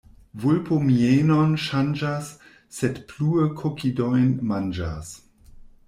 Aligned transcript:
Vulpo 0.43 0.77
mienon 0.85 1.53
ŝanĝas, 1.65 2.33
sed 2.81 2.99
plue 3.13 3.47
kokidojn 3.61 4.37
manĝas. 4.55 5.17